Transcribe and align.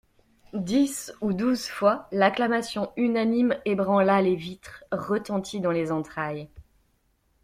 Dix 0.55 1.13
ou 1.21 1.31
douze 1.31 1.67
fois, 1.67 2.07
l'acclamation 2.11 2.91
unanime 2.97 3.59
ébranla 3.65 4.19
les 4.23 4.35
vitres, 4.35 4.83
retentit 4.91 5.59
dans 5.59 5.69
les 5.69 5.91
entrailles. 5.91 6.49